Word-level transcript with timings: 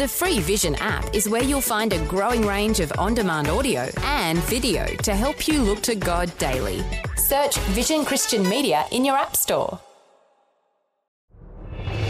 The 0.00 0.08
free 0.08 0.40
Vision 0.40 0.76
app 0.76 1.14
is 1.14 1.28
where 1.28 1.42
you'll 1.42 1.60
find 1.60 1.92
a 1.92 2.02
growing 2.06 2.46
range 2.46 2.80
of 2.80 2.90
on 2.96 3.12
demand 3.12 3.48
audio 3.48 3.86
and 4.04 4.38
video 4.44 4.86
to 4.86 5.14
help 5.14 5.46
you 5.46 5.60
look 5.60 5.82
to 5.82 5.94
God 5.94 6.32
daily. 6.38 6.82
Search 7.16 7.58
Vision 7.76 8.06
Christian 8.06 8.48
Media 8.48 8.86
in 8.92 9.04
your 9.04 9.14
App 9.18 9.36
Store. 9.36 9.78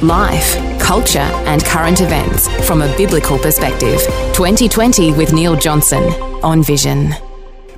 Life, 0.03 0.55
culture, 0.79 1.19
and 1.19 1.65
current 1.65 2.01
events 2.01 2.47
from 2.65 2.81
a 2.81 2.97
biblical 2.97 3.41
perspective. 3.41 3.99
2020 4.35 5.13
with 5.15 5.33
Neil 5.33 5.57
Johnson 5.57 6.05
on 6.45 6.63
Vision. 6.63 7.11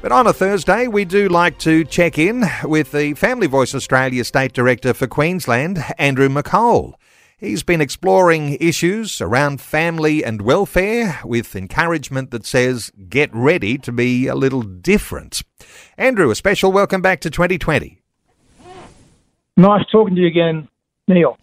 But 0.03 0.13
on 0.13 0.27
a 0.27 0.35
Thursday, 0.35 0.89
we 0.89 1.07
do 1.07 1.31
like 1.31 1.59
to 1.61 1.85
check 1.85 2.19
in 2.19 2.45
with 2.65 2.93
the 2.93 3.15
Family 3.15 3.47
Voice 3.47 3.75
Australia 3.75 4.25
State 4.25 4.53
Director 4.53 4.93
for 4.93 5.07
Queensland, 5.07 5.83
Andrew 5.97 6.29
McColl. 6.29 6.97
He's 7.43 7.65
been 7.65 7.81
exploring 7.81 8.57
issues 8.61 9.21
around 9.21 9.61
family 9.61 10.25
and 10.25 10.43
welfare 10.43 11.19
with 11.25 11.57
encouragement 11.57 12.31
that 12.31 12.47
says, 12.47 12.93
get 13.09 13.35
ready 13.35 13.79
to 13.79 13.91
be 13.91 14.29
a 14.29 14.37
little 14.37 14.63
different. 14.63 15.43
Andrew, 15.99 16.31
a 16.31 16.37
special 16.37 16.71
welcome 16.71 17.03
back 17.03 17.21
to 17.23 17.31
2020. 17.31 18.01
Nice 19.57 19.85
talking 19.91 20.15
to 20.15 20.21
you 20.21 20.29
again, 20.29 20.69
Neil. 21.09 21.37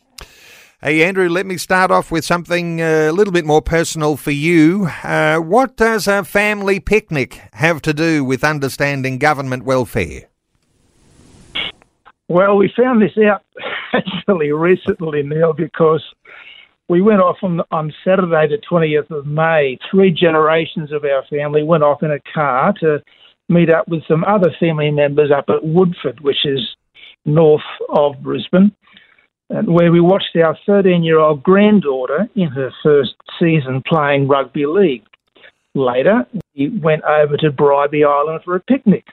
Hey, 0.82 1.04
Andrew, 1.04 1.28
let 1.28 1.46
me 1.46 1.58
start 1.58 1.92
off 1.92 2.12
with 2.12 2.24
something 2.24 2.82
uh, 2.82 3.10
a 3.10 3.12
little 3.12 3.34
bit 3.34 3.46
more 3.46 3.62
personal 3.62 4.16
for 4.16 4.32
you. 4.32 4.88
Uh, 5.04 5.40
what 5.40 5.76
does 5.76 6.08
a 6.08 6.24
family 6.24 6.80
picnic 6.80 7.42
have 7.52 7.82
to 7.82 7.94
do 7.94 8.24
with 8.24 8.46
understanding 8.46 9.18
government 9.18 9.66
welfare? 9.66 10.30
Well, 12.30 12.56
we 12.56 12.72
found 12.74 13.02
this 13.02 13.18
out 13.18 13.42
actually 13.94 14.52
recently, 14.52 15.24
Neil, 15.24 15.54
because 15.54 16.04
we 16.88 17.02
went 17.02 17.22
off 17.22 17.38
on, 17.44 17.62
on 17.72 17.94
Saturday, 18.04 18.48
the 18.48 18.62
20th 18.70 19.12
of 19.12 19.26
May. 19.28 19.78
Three 19.92 20.12
generations 20.12 20.92
of 20.92 21.04
our 21.04 21.24
family 21.30 21.64
went 21.64 21.84
off 21.84 22.04
in 22.04 22.12
a 22.12 22.20
car 22.34 22.74
to 22.80 23.02
meet 23.48 23.70
up 23.70 23.88
with 23.88 24.04
some 24.08 24.24
other 24.24 24.54
family 24.60 24.92
members 24.92 25.32
up 25.32 25.46
at 25.50 25.64
Woodford, 25.64 26.20
which 26.22 26.46
is 26.46 26.62
north 27.26 27.62
of 27.90 28.22
Brisbane 28.22 28.72
and 29.50 29.68
where 29.68 29.92
we 29.92 30.00
watched 30.00 30.36
our 30.36 30.58
13 30.66 31.04
year 31.04 31.20
old 31.20 31.44
granddaughter 31.44 32.30
in 32.36 32.50
her 32.50 32.72
first 32.84 33.16
season 33.40 33.82
playing 33.88 34.28
rugby 34.28 34.66
league. 34.66 35.04
Later, 35.76 36.26
we 36.56 36.70
went 36.70 37.04
over 37.04 37.38
to 37.38 37.52
Bribie 37.52 38.06
Island 38.06 38.42
for 38.44 38.56
a 38.56 38.60
picnic. 38.60 39.06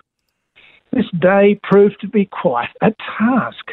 This 0.93 1.07
day 1.19 1.59
proved 1.63 2.01
to 2.01 2.09
be 2.09 2.27
quite 2.27 2.71
a 2.81 2.95
task. 3.19 3.73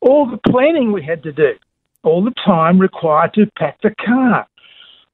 All 0.00 0.30
the 0.30 0.50
planning 0.50 0.92
we 0.92 1.02
had 1.02 1.22
to 1.24 1.32
do, 1.32 1.52
all 2.04 2.24
the 2.24 2.34
time 2.44 2.78
required 2.78 3.34
to 3.34 3.46
pack 3.58 3.80
the 3.82 3.94
car, 4.04 4.46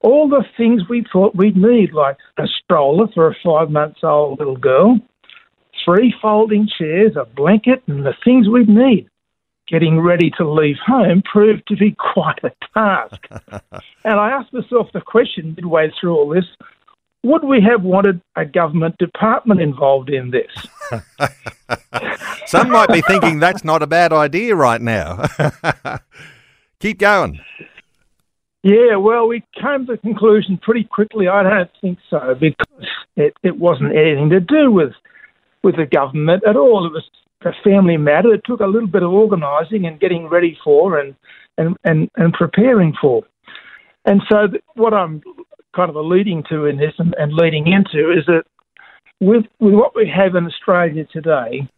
all 0.01 0.29
the 0.29 0.45
things 0.57 0.83
we 0.89 1.05
thought 1.11 1.35
we'd 1.35 1.57
need, 1.57 1.93
like 1.93 2.19
a 2.39 2.47
stroller 2.63 3.07
for 3.15 3.29
a 3.29 3.37
five 3.45 3.71
months 3.71 4.01
old 4.03 4.39
little 4.39 4.57
girl, 4.57 4.99
three 5.85 6.15
folding 6.21 6.69
chairs, 6.79 7.17
a 7.17 7.25
blanket, 7.25 7.83
and 7.87 8.05
the 8.05 8.15
things 8.25 8.49
we'd 8.49 8.69
need 8.69 9.09
getting 9.67 9.99
ready 9.99 10.31
to 10.37 10.47
leave 10.47 10.77
home 10.85 11.23
proved 11.25 11.67
to 11.69 11.77
be 11.77 11.97
quite 12.15 12.39
a 12.43 12.53
task. 12.75 13.27
and 14.05 14.21
I 14.21 14.31
asked 14.31 14.53
myself 14.53 14.89
the 14.93 15.01
question 15.01 15.55
midway 15.57 15.91
through 15.99 16.15
all 16.15 16.29
this 16.29 16.45
would 17.25 17.43
we 17.43 17.63
have 17.63 17.83
wanted 17.83 18.21
a 18.37 18.45
government 18.45 18.99
department 18.99 19.59
involved 19.59 20.11
in 20.11 20.31
this? 20.31 20.53
Some 22.47 22.71
might 22.71 22.89
be 22.91 23.01
thinking 23.01 23.39
that's 23.39 23.65
not 23.65 23.83
a 23.83 23.87
bad 23.87 24.13
idea 24.13 24.55
right 24.55 24.81
now. 24.81 25.27
Keep 26.81 26.99
going. 26.99 27.41
Yeah, 28.63 28.97
well, 28.97 29.29
we 29.29 29.43
came 29.61 29.87
to 29.87 29.93
the 29.93 29.99
conclusion 29.99 30.59
pretty 30.63 30.85
quickly. 30.85 31.29
I 31.29 31.43
don't 31.43 31.71
think 31.81 31.99
so 32.09 32.35
because 32.39 32.87
it, 33.17 33.35
it 33.43 33.59
wasn't 33.59 33.97
anything 33.97 34.31
to 34.31 34.41
do 34.41 34.71
with 34.71 34.93
with 35.63 35.77
the 35.77 35.87
government 35.87 36.45
at 36.47 36.57
all. 36.57 36.87
It 36.87 36.93
was 36.93 37.05
a 37.45 37.53
family 37.63 37.97
matter. 37.97 38.33
It 38.33 38.43
took 38.45 38.61
a 38.61 38.67
little 38.67 38.89
bit 38.89 39.03
of 39.03 39.11
organising 39.11 39.87
and 39.87 40.01
getting 40.01 40.29
ready 40.29 40.57
for 40.63 40.99
and, 40.99 41.15
and, 41.59 41.77
and, 41.85 42.11
and 42.17 42.33
preparing 42.33 42.95
for. 43.01 43.25
And 44.05 44.23
so, 44.31 44.49
what 44.75 44.93
I'm 44.93 45.23
kind 45.75 45.91
of 45.91 45.97
alluding 45.97 46.45
to 46.51 46.67
in 46.67 46.77
this 46.77 46.93
and, 46.99 47.15
and 47.19 47.33
leading 47.33 47.67
into 47.67 48.13
is 48.13 48.27
that 48.27 48.45
with, 49.21 49.45
with 49.59 49.75
what 49.75 49.97
we 49.97 50.11
have 50.15 50.35
in 50.35 50.47
Australia 50.47 51.07
today, 51.13 51.69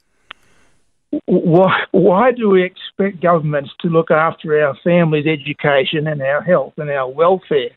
why, 1.26 1.84
why 1.92 2.32
do 2.32 2.48
we 2.48 2.62
expect 2.62 3.22
governments 3.22 3.70
to 3.80 3.88
look 3.88 4.10
after 4.10 4.62
our 4.64 4.76
families' 4.84 5.26
education 5.26 6.06
and 6.06 6.20
our 6.22 6.42
health 6.42 6.74
and 6.76 6.90
our 6.90 7.08
welfare? 7.08 7.70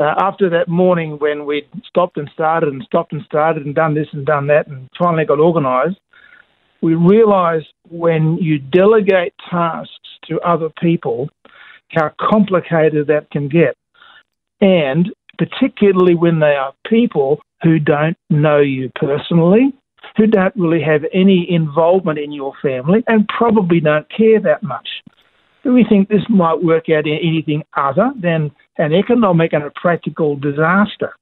Uh, 0.00 0.14
after 0.18 0.48
that 0.50 0.68
morning 0.68 1.18
when 1.18 1.46
we 1.46 1.66
stopped 1.86 2.16
and 2.16 2.28
started 2.32 2.72
and 2.72 2.82
stopped 2.82 3.12
and 3.12 3.22
started 3.24 3.64
and 3.64 3.74
done 3.74 3.94
this 3.94 4.08
and 4.12 4.26
done 4.26 4.46
that 4.48 4.66
and 4.66 4.88
finally 4.98 5.24
got 5.24 5.38
organised, 5.38 5.98
we 6.82 6.94
realize 6.94 7.62
when 7.90 8.36
you 8.38 8.58
delegate 8.58 9.34
tasks 9.48 9.92
to 10.28 10.40
other 10.40 10.68
people, 10.80 11.28
how 11.90 12.10
complicated 12.20 13.06
that 13.06 13.30
can 13.30 13.48
get. 13.48 13.76
And 14.60 15.12
particularly 15.38 16.14
when 16.14 16.40
they 16.40 16.54
are 16.54 16.72
people 16.88 17.40
who 17.62 17.78
don't 17.78 18.16
know 18.30 18.58
you 18.58 18.90
personally, 18.96 19.72
who 20.16 20.26
don't 20.26 20.54
really 20.56 20.82
have 20.82 21.02
any 21.12 21.46
involvement 21.48 22.18
in 22.18 22.32
your 22.32 22.52
family, 22.60 23.02
and 23.06 23.28
probably 23.28 23.80
don't 23.80 24.06
care 24.10 24.40
that 24.40 24.62
much. 24.62 24.88
Do 25.62 25.72
we 25.72 25.84
think 25.88 26.08
this 26.08 26.28
might 26.28 26.62
work 26.62 26.88
out 26.88 27.06
in 27.06 27.18
anything 27.22 27.62
other 27.76 28.12
than 28.20 28.50
an 28.78 28.92
economic 28.92 29.52
and 29.52 29.62
a 29.62 29.70
practical 29.70 30.36
disaster? 30.36 31.14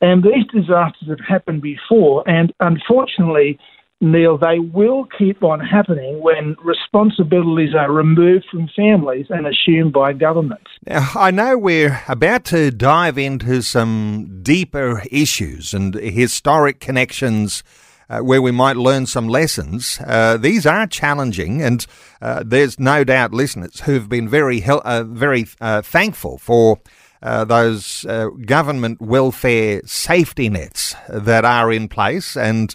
And 0.00 0.22
these 0.22 0.46
disasters 0.54 1.08
have 1.08 1.18
happened 1.26 1.60
before, 1.60 2.22
and 2.28 2.52
unfortunately, 2.60 3.58
Neil, 4.00 4.38
they 4.38 4.60
will 4.60 5.08
keep 5.18 5.42
on 5.42 5.58
happening 5.58 6.22
when 6.22 6.54
responsibilities 6.62 7.74
are 7.74 7.90
removed 7.90 8.46
from 8.48 8.68
families 8.76 9.26
and 9.28 9.44
assumed 9.44 9.92
by 9.92 10.12
governments. 10.12 10.70
Now, 10.86 11.10
I 11.16 11.32
know 11.32 11.58
we're 11.58 12.00
about 12.06 12.44
to 12.46 12.70
dive 12.70 13.18
into 13.18 13.60
some 13.60 14.38
deeper 14.44 15.02
issues 15.10 15.74
and 15.74 15.94
historic 15.94 16.78
connections. 16.78 17.64
Uh, 18.10 18.20
where 18.20 18.40
we 18.40 18.50
might 18.50 18.76
learn 18.76 19.04
some 19.04 19.28
lessons. 19.28 20.00
Uh, 20.02 20.38
these 20.38 20.64
are 20.64 20.86
challenging, 20.86 21.60
and 21.60 21.86
uh, 22.22 22.42
there's 22.42 22.80
no 22.80 23.04
doubt 23.04 23.34
listeners 23.34 23.80
who've 23.80 24.08
been 24.08 24.26
very, 24.26 24.64
uh, 24.64 25.04
very 25.04 25.46
uh, 25.60 25.82
thankful 25.82 26.38
for 26.38 26.80
uh, 27.22 27.44
those 27.44 28.06
government 28.46 28.98
welfare 29.02 29.82
safety 29.84 30.48
nets 30.48 30.94
that 31.10 31.44
are 31.44 31.70
in 31.70 31.86
place, 31.86 32.34
and 32.34 32.74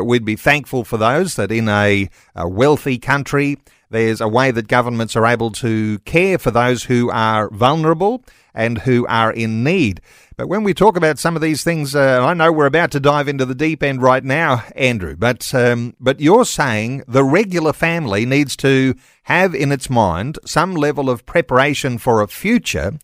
we'd 0.00 0.24
be 0.24 0.36
thankful 0.36 0.84
for 0.84 0.96
those 0.96 1.34
that 1.34 1.50
in 1.50 1.68
a, 1.68 2.08
a, 2.36 2.48
wealthy 2.48 2.98
country 2.98 3.56
there's 3.90 4.20
a 4.20 4.28
way 4.28 4.50
that 4.50 4.68
governments 4.68 5.16
are 5.16 5.26
able 5.26 5.50
to 5.52 5.98
care 6.00 6.38
for 6.38 6.50
those 6.50 6.84
who 6.84 7.10
are 7.10 7.48
vulnerable 7.50 8.22
and 8.54 8.78
who 8.78 9.06
are 9.06 9.32
in 9.32 9.62
need. 9.62 10.00
But 10.36 10.48
when 10.48 10.62
we 10.62 10.74
talk 10.74 10.96
about 10.96 11.18
some 11.18 11.36
of 11.36 11.42
these 11.42 11.64
things, 11.64 11.94
uh, 11.94 12.24
I 12.24 12.34
know 12.34 12.52
we're 12.52 12.66
about 12.66 12.90
to 12.92 13.00
dive 13.00 13.28
into 13.28 13.44
the 13.44 13.54
deep 13.54 13.82
end 13.82 14.02
right 14.02 14.22
now, 14.22 14.64
Andrew. 14.76 15.16
But 15.16 15.52
um, 15.54 15.94
but 15.98 16.20
you're 16.20 16.44
saying 16.44 17.02
the 17.08 17.24
regular 17.24 17.72
family 17.72 18.24
needs 18.24 18.56
to 18.58 18.94
have 19.24 19.54
in 19.54 19.72
its 19.72 19.90
mind 19.90 20.38
some 20.44 20.74
level 20.74 21.10
of 21.10 21.26
preparation 21.26 21.98
for 21.98 22.20
a 22.20 22.28
future 22.28 22.98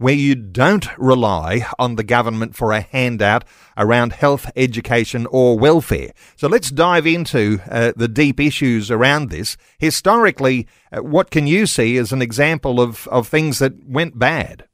where 0.00 0.14
you 0.14 0.34
don't 0.34 0.88
rely 0.96 1.62
on 1.78 1.96
the 1.96 2.02
government 2.02 2.56
for 2.56 2.72
a 2.72 2.80
handout 2.80 3.44
around 3.76 4.14
health, 4.14 4.50
education, 4.56 5.26
or 5.26 5.58
welfare. 5.58 6.10
So 6.36 6.48
let's 6.48 6.70
dive 6.70 7.06
into 7.06 7.60
uh, 7.70 7.92
the 7.94 8.08
deep 8.08 8.40
issues 8.40 8.90
around 8.90 9.28
this. 9.28 9.58
Historically, 9.78 10.66
uh, 10.90 11.02
what 11.02 11.30
can 11.30 11.46
you 11.46 11.66
see 11.66 11.98
as 11.98 12.12
an 12.12 12.22
example 12.22 12.80
of, 12.80 13.06
of 13.08 13.28
things 13.28 13.58
that 13.58 13.74
went 13.86 14.18
bad? 14.18 14.64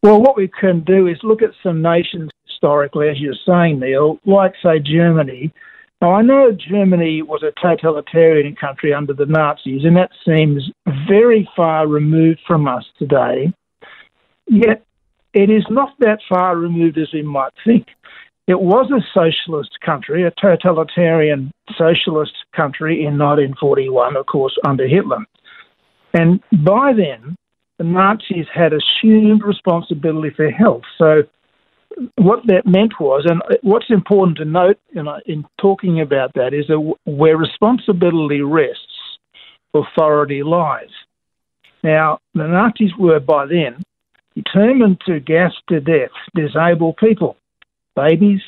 Well, 0.00 0.22
what 0.22 0.36
we 0.36 0.48
can 0.48 0.84
do 0.84 1.08
is 1.08 1.18
look 1.24 1.42
at 1.42 1.50
some 1.60 1.82
nations 1.82 2.30
historically, 2.46 3.08
as 3.08 3.18
you're 3.18 3.34
saying, 3.44 3.80
Neil, 3.80 4.20
like, 4.24 4.54
say, 4.62 4.78
Germany, 4.78 5.52
now, 6.00 6.14
I 6.14 6.22
know 6.22 6.50
Germany 6.52 7.20
was 7.20 7.42
a 7.42 7.52
totalitarian 7.60 8.56
country 8.56 8.94
under 8.94 9.12
the 9.12 9.26
Nazis, 9.26 9.84
and 9.84 9.96
that 9.96 10.10
seems 10.24 10.70
very 11.06 11.48
far 11.54 11.86
removed 11.86 12.40
from 12.46 12.66
us 12.66 12.84
today. 12.98 13.52
Yet, 14.46 14.82
it 15.34 15.50
is 15.50 15.64
not 15.68 15.92
that 15.98 16.20
far 16.26 16.56
removed 16.56 16.96
as 16.96 17.12
we 17.12 17.22
might 17.22 17.52
think. 17.64 17.86
It 18.46 18.60
was 18.60 18.90
a 18.90 19.04
socialist 19.12 19.78
country, 19.84 20.24
a 20.24 20.32
totalitarian 20.40 21.52
socialist 21.76 22.32
country 22.56 23.00
in 23.00 23.18
1941, 23.18 24.16
of 24.16 24.26
course, 24.26 24.56
under 24.66 24.88
Hitler. 24.88 25.24
And 26.14 26.40
by 26.64 26.92
then, 26.94 27.36
the 27.78 27.84
Nazis 27.84 28.46
had 28.52 28.72
assumed 28.72 29.42
responsibility 29.44 30.30
for 30.34 30.50
health. 30.50 30.82
So 30.98 31.22
what 32.16 32.46
that 32.46 32.66
meant 32.66 32.94
was, 33.00 33.26
and 33.26 33.42
what's 33.62 33.90
important 33.90 34.38
to 34.38 34.44
note 34.44 34.78
in, 34.92 35.06
in 35.26 35.44
talking 35.60 36.00
about 36.00 36.32
that 36.34 36.54
is 36.54 36.66
that 36.68 36.94
where 37.04 37.36
responsibility 37.36 38.40
rests, 38.40 39.18
authority 39.74 40.42
lies. 40.42 40.90
Now, 41.82 42.18
the 42.34 42.46
Nazis 42.46 42.92
were 42.98 43.20
by 43.20 43.46
then 43.46 43.82
determined 44.34 45.00
to 45.06 45.20
gas 45.20 45.52
to 45.68 45.80
death 45.80 46.10
disabled 46.34 46.96
people, 46.96 47.36
babies, 47.96 48.40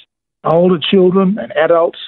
older 0.44 0.78
children, 0.90 1.38
and 1.40 1.52
adults. 1.52 1.98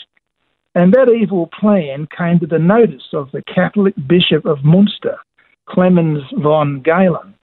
And 0.75 0.93
that 0.93 1.11
evil 1.11 1.49
plan 1.59 2.09
came 2.17 2.41
to 2.41 2.47
the 2.47 2.59
notice 2.59 3.09
of 3.13 3.31
the 3.33 3.43
Catholic 3.43 3.95
Bishop 4.09 4.45
of 4.45 4.65
Munster, 4.65 5.19
Clemens 5.69 6.23
von 6.41 6.83
Galen. 6.83 7.34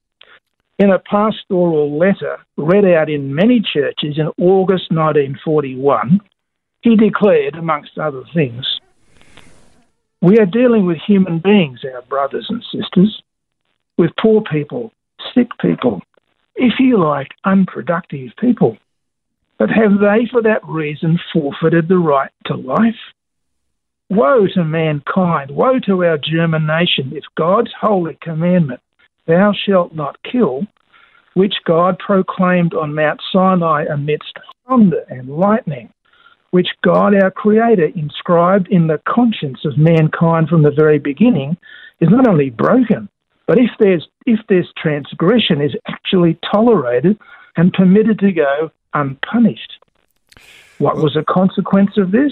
In 0.82 0.90
a 0.90 0.98
pastoral 0.98 1.96
letter 1.96 2.40
read 2.58 2.86
out 2.86 3.08
in 3.08 3.36
many 3.36 3.62
churches 3.62 4.18
in 4.18 4.30
August 4.44 4.90
1941, 4.90 6.20
he 6.82 6.96
declared, 6.96 7.54
amongst 7.54 8.00
other 8.00 8.24
things, 8.34 8.66
We 10.24 10.40
are 10.40 10.48
dealing 10.48 10.88
with 10.88 10.98
human 10.98 11.38
beings, 11.38 11.82
our 11.86 12.02
brothers 12.02 12.48
and 12.50 12.64
sisters, 12.74 13.22
with 14.00 14.10
poor 14.20 14.42
people, 14.42 14.92
sick 15.36 15.50
people, 15.60 16.02
if 16.56 16.80
you 16.80 16.98
like, 16.98 17.30
unproductive 17.46 18.32
people. 18.40 18.76
But 19.60 19.70
have 19.70 20.00
they, 20.00 20.26
for 20.32 20.42
that 20.42 20.68
reason, 20.68 21.20
forfeited 21.32 21.90
the 21.90 22.00
right 22.00 22.32
to 22.48 22.56
life? 22.56 22.96
Woe 24.10 24.48
to 24.56 24.66
mankind, 24.66 25.52
woe 25.52 25.78
to 25.86 26.04
our 26.06 26.18
German 26.18 26.66
nation, 26.66 27.14
if 27.16 27.26
God's 27.38 27.72
holy 27.80 28.18
commandment, 28.20 28.82
thou 29.26 29.54
shalt 29.54 29.94
not 29.94 30.18
kill, 30.24 30.68
which 31.34 31.56
God 31.66 32.00
proclaimed 32.00 32.74
on 32.74 32.96
Mount 32.96 33.22
Sinai 33.32 33.86
amidst 33.86 34.38
thunder 34.68 35.04
and 35.10 35.30
lightning, 35.30 35.92
which 36.52 36.70
God 36.84 37.16
our 37.16 37.32
Creator 37.32 37.92
inscribed 37.96 38.68
in 38.70 38.88
the 38.88 39.02
conscience 39.08 39.60
of 39.66 39.78
mankind 39.78 40.50
from 40.50 40.64
the 40.64 40.72
very 40.72 41.00
beginning, 41.00 41.58
is 42.00 42.10
not 42.10 42.28
only 42.28 42.50
broken, 42.50 43.08
but 43.48 43.58
if 43.58 43.70
there's 43.80 44.08
if 44.26 44.40
this 44.48 44.66
transgression 44.78 45.62
is 45.62 45.76
actually 45.88 46.38
tolerated 46.52 47.18
and 47.58 47.74
permitted 47.74 48.20
to 48.20 48.32
go 48.32 48.72
unpunished. 48.94 49.74
What 50.78 50.98
was 50.98 51.16
a 51.16 51.24
consequence 51.24 51.98
of 51.98 52.12
this? 52.12 52.32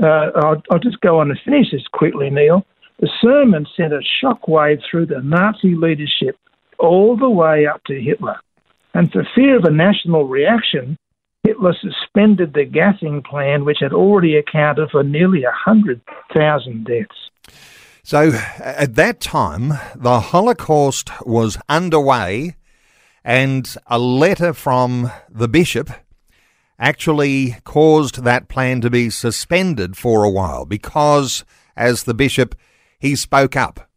Uh, 0.00 0.30
I'll, 0.36 0.62
I'll 0.70 0.78
just 0.78 1.00
go 1.00 1.18
on 1.18 1.30
and 1.30 1.40
finish 1.44 1.72
this 1.72 1.86
quickly, 1.92 2.30
Neil. 2.30 2.64
The 3.00 3.08
sermon 3.22 3.66
sent 3.76 3.94
a 3.94 4.00
shockwave 4.22 4.80
through 4.88 5.06
the 5.06 5.22
Nazi 5.22 5.74
leadership 5.74 6.36
all 6.78 7.16
the 7.16 7.30
way 7.30 7.66
up 7.66 7.82
to 7.84 7.98
Hitler. 7.98 8.36
And 8.92 9.10
for 9.10 9.26
fear 9.34 9.56
of 9.56 9.64
a 9.64 9.70
national 9.70 10.26
reaction, 10.26 10.98
Hitler 11.42 11.74
suspended 11.80 12.52
the 12.52 12.66
gassing 12.66 13.22
plan, 13.22 13.64
which 13.64 13.78
had 13.80 13.94
already 13.94 14.36
accounted 14.36 14.90
for 14.90 15.02
nearly 15.02 15.44
100,000 15.44 16.84
deaths. 16.84 17.30
So 18.02 18.32
at 18.58 18.96
that 18.96 19.20
time, 19.20 19.68
the 19.94 20.20
Holocaust 20.20 21.10
was 21.24 21.56
underway, 21.68 22.56
and 23.24 23.74
a 23.86 23.98
letter 23.98 24.52
from 24.52 25.10
the 25.30 25.48
bishop 25.48 25.90
actually 26.78 27.56
caused 27.64 28.24
that 28.24 28.48
plan 28.48 28.80
to 28.82 28.90
be 28.90 29.08
suspended 29.08 29.96
for 29.96 30.24
a 30.24 30.30
while 30.30 30.66
because, 30.66 31.44
as 31.76 32.04
the 32.04 32.14
bishop, 32.14 32.54
he 33.00 33.16
spoke 33.16 33.56
up. 33.56 33.88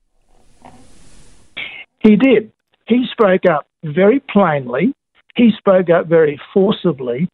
He 2.00 2.16
did. 2.16 2.52
He 2.88 3.06
spoke 3.12 3.46
up 3.50 3.68
very 3.84 4.20
plainly, 4.20 4.94
he 5.36 5.52
spoke 5.58 5.90
up 5.90 6.08
very 6.08 6.40
forcibly, 6.54 7.30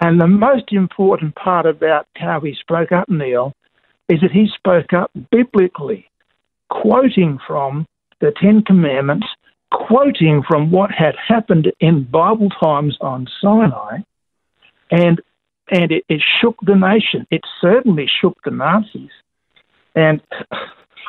and 0.00 0.20
the 0.20 0.26
most 0.26 0.72
important 0.72 1.34
part 1.34 1.66
about 1.66 2.06
how 2.16 2.40
he 2.40 2.54
spoke 2.54 2.92
up, 2.92 3.08
Neil, 3.08 3.52
is 4.08 4.20
that 4.20 4.32
he 4.32 4.48
spoke 4.56 4.92
up 4.92 5.10
biblically, 5.30 6.08
quoting 6.70 7.38
from 7.46 7.86
the 8.20 8.32
Ten 8.40 8.62
Commandments, 8.62 9.26
quoting 9.70 10.42
from 10.48 10.70
what 10.70 10.90
had 10.90 11.14
happened 11.28 11.72
in 11.80 12.04
Bible 12.04 12.50
times 12.62 12.96
on 13.00 13.28
Sinai, 13.40 13.98
and 14.90 15.20
and 15.70 15.90
it, 15.90 16.04
it 16.08 16.20
shook 16.40 16.56
the 16.62 16.74
nation. 16.74 17.26
It 17.30 17.42
certainly 17.60 18.06
shook 18.20 18.36
the 18.44 18.50
Nazis. 18.50 19.10
And 19.94 20.20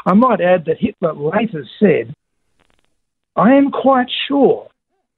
I 0.05 0.13
might 0.13 0.41
add 0.41 0.65
that 0.65 0.79
Hitler 0.79 1.13
later 1.13 1.65
said 1.79 2.13
I 3.35 3.53
am 3.53 3.71
quite 3.71 4.09
sure 4.27 4.67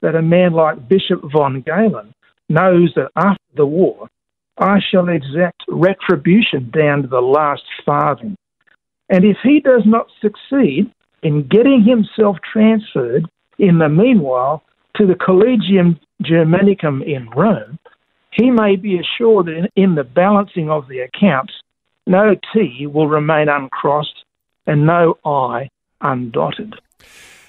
that 0.01 0.15
a 0.15 0.21
man 0.21 0.53
like 0.53 0.87
Bishop 0.87 1.21
von 1.33 1.61
Galen 1.61 2.13
knows 2.47 2.93
that 2.95 3.11
after 3.15 3.43
the 3.55 3.65
war, 3.65 4.07
I 4.57 4.79
shall 4.79 5.09
exact 5.09 5.63
retribution 5.67 6.71
down 6.71 7.01
to 7.01 7.07
the 7.07 7.21
last 7.21 7.63
farthing. 7.85 8.37
And 9.09 9.25
if 9.25 9.37
he 9.43 9.59
does 9.59 9.83
not 9.85 10.07
succeed 10.21 10.91
in 11.23 11.47
getting 11.47 11.83
himself 11.83 12.37
transferred 12.51 13.25
in 13.59 13.79
the 13.79 13.89
meanwhile 13.89 14.63
to 14.97 15.05
the 15.05 15.15
Collegium 15.15 15.99
Germanicum 16.23 17.01
in 17.05 17.29
Rome, 17.31 17.79
he 18.31 18.51
may 18.51 18.75
be 18.75 18.99
assured 18.99 19.47
that 19.47 19.69
in 19.75 19.95
the 19.95 20.03
balancing 20.03 20.69
of 20.69 20.87
the 20.87 20.99
accounts, 20.99 21.53
no 22.07 22.35
T 22.53 22.87
will 22.87 23.07
remain 23.07 23.49
uncrossed 23.49 24.24
and 24.65 24.85
no 24.85 25.17
I 25.25 25.69
undotted. 26.01 26.73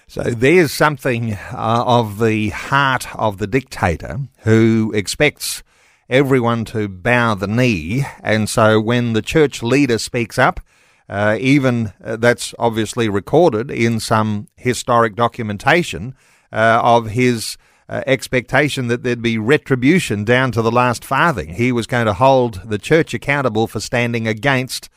So 0.09 0.23
there's 0.23 0.73
something 0.73 1.33
uh, 1.33 1.85
of 1.85 2.21
the 2.21 2.51
heart 2.51 3.15
of 3.17 3.39
the 3.39 3.47
dictator 3.47 4.21
who 4.39 4.93
expects 4.95 5.65
everyone 6.09 6.65
to 6.67 6.89
bow 6.89 7.35
the 7.35 7.49
knee. 7.49 8.05
And 8.23 8.49
so 8.49 8.81
when 8.81 9.15
the 9.15 9.23
church 9.23 9.63
leader 9.63 9.99
speaks 9.99 10.39
up, 10.39 10.61
uh, 11.09 11.37
even 11.41 11.93
uh, 12.03 12.17
that's 12.17 12.55
obviously 12.59 13.09
recorded 13.09 13.71
in 13.71 13.99
some 13.99 14.49
historic 14.57 15.17
documentation 15.17 16.15
uh, 16.53 16.81
of 16.83 17.11
his 17.11 17.57
uh, 17.89 18.03
expectation 18.07 18.89
that 18.89 19.03
there'd 19.03 19.23
be 19.23 19.39
retribution 19.39 20.25
down 20.25 20.53
to 20.53 20.63
the 20.63 20.73
last 20.73 21.05
farthing. 21.05 21.55
He 21.55 21.73
was 21.73 21.87
going 21.87 22.07
to 22.07 22.15
hold 22.15 22.69
the 22.69 22.79
church 22.79 23.15
accountable 23.15 23.67
for 23.67 23.81
standing 23.81 24.27
against 24.27 24.89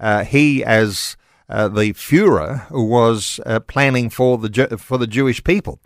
uh, 0.00 0.24
he, 0.24 0.64
as 0.64 1.16
uh, 1.48 1.68
the 1.68 1.92
Führer 1.92 2.70
was 2.70 3.40
uh, 3.44 3.60
planning 3.60 4.10
for 4.10 4.38
the 4.38 4.78
for 4.78 4.98
the 4.98 5.06
Jewish 5.06 5.42
people. 5.44 5.78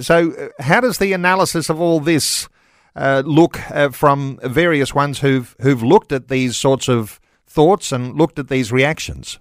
So, 0.00 0.32
uh, 0.32 0.62
how 0.62 0.80
does 0.80 0.98
the 0.98 1.12
analysis 1.12 1.68
of 1.68 1.80
all 1.80 2.00
this 2.00 2.48
uh, 2.96 3.22
look 3.24 3.70
uh, 3.70 3.90
from 3.90 4.38
various 4.42 4.94
ones 4.94 5.20
who've 5.20 5.54
who've 5.60 5.82
looked 5.82 6.12
at 6.12 6.28
these 6.28 6.56
sorts 6.56 6.88
of 6.88 7.20
thoughts 7.46 7.92
and 7.92 8.16
looked 8.16 8.38
at 8.38 8.48
these 8.48 8.72
reactions? 8.72 9.38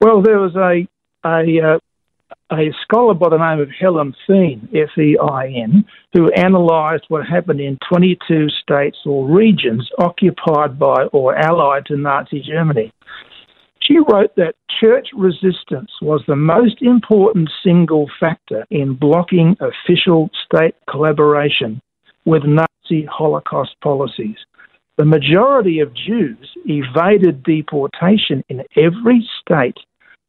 Well, 0.00 0.22
there 0.22 0.38
was 0.38 0.54
a 0.56 0.86
a 1.26 1.78
a 2.52 2.72
scholar 2.82 3.14
by 3.14 3.28
the 3.28 3.38
name 3.38 3.60
of 3.60 3.70
Helen 3.70 4.14
Fein, 4.26 4.68
F 4.72 4.96
E 4.98 5.18
I 5.18 5.46
N, 5.48 5.84
who 6.12 6.30
analysed 6.34 7.04
what 7.08 7.26
happened 7.26 7.60
in 7.60 7.78
22 7.88 8.48
states 8.62 8.98
or 9.04 9.26
regions 9.28 9.88
occupied 9.98 10.78
by 10.78 11.04
or 11.12 11.36
allied 11.36 11.86
to 11.86 11.96
Nazi 11.96 12.40
Germany. 12.40 12.92
She 13.82 13.98
wrote 13.98 14.34
that 14.36 14.54
church 14.80 15.08
resistance 15.14 15.90
was 16.02 16.22
the 16.26 16.36
most 16.36 16.82
important 16.82 17.50
single 17.62 18.10
factor 18.18 18.64
in 18.70 18.94
blocking 18.94 19.56
official 19.60 20.30
state 20.44 20.74
collaboration 20.90 21.80
with 22.24 22.42
Nazi 22.44 23.06
Holocaust 23.06 23.76
policies. 23.82 24.36
The 24.98 25.04
majority 25.04 25.80
of 25.80 25.94
Jews 25.94 26.48
evaded 26.64 27.42
deportation 27.42 28.42
in 28.48 28.62
every 28.76 29.28
state 29.40 29.76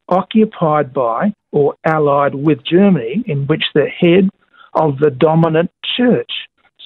occupied 0.08 0.92
by 0.92 1.32
or 1.52 1.74
allied 1.84 2.34
with 2.34 2.64
Germany 2.64 3.24
in 3.26 3.46
which 3.46 3.64
the 3.74 3.86
head 3.86 4.28
of 4.74 4.98
the 4.98 5.10
dominant 5.10 5.70
church 5.96 6.30